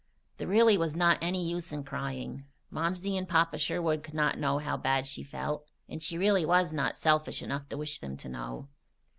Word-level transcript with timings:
There 0.37 0.47
really 0.47 0.79
was 0.79 0.95
not 0.95 1.19
any 1.21 1.47
use 1.47 1.71
in 1.71 1.83
crying. 1.83 2.45
Momsey 2.71 3.15
and 3.15 3.29
Papa 3.29 3.59
Sherwood 3.59 4.01
could 4.03 4.15
not 4.15 4.35
know 4.39 4.57
how 4.57 4.75
bad 4.75 5.05
she 5.05 5.21
felt, 5.21 5.69
and 5.87 6.01
she 6.01 6.17
really 6.17 6.43
was 6.43 6.73
not 6.73 6.97
selfish 6.97 7.43
enough 7.43 7.69
to 7.69 7.77
wish 7.77 7.99
them 7.99 8.17
to 8.17 8.27
know. 8.27 8.69